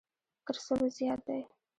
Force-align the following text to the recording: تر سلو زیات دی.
تر 0.45 0.55
سلو 0.65 0.87
زیات 0.97 1.21
دی. 1.27 1.41